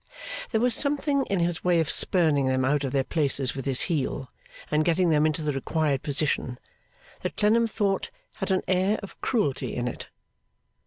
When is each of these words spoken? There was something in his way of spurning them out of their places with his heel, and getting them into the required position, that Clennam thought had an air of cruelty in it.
There 0.49 0.59
was 0.61 0.73
something 0.73 1.27
in 1.27 1.41
his 1.41 1.63
way 1.63 1.79
of 1.79 1.91
spurning 1.91 2.47
them 2.47 2.65
out 2.65 2.83
of 2.83 2.91
their 2.91 3.03
places 3.03 3.53
with 3.53 3.65
his 3.65 3.81
heel, 3.81 4.31
and 4.71 4.83
getting 4.83 5.11
them 5.11 5.27
into 5.27 5.43
the 5.43 5.53
required 5.53 6.01
position, 6.01 6.57
that 7.21 7.37
Clennam 7.37 7.67
thought 7.67 8.09
had 8.37 8.49
an 8.49 8.63
air 8.67 8.97
of 9.03 9.21
cruelty 9.21 9.75
in 9.75 9.87
it. 9.87 10.09